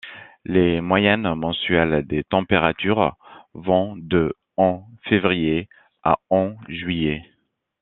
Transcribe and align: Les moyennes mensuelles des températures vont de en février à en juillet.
Les 0.45 0.81
moyennes 0.81 1.31
mensuelles 1.35 2.07
des 2.07 2.23
températures 2.23 3.15
vont 3.53 3.93
de 3.97 4.33
en 4.57 4.87
février 5.03 5.69
à 6.01 6.17
en 6.31 6.55
juillet. 6.67 7.21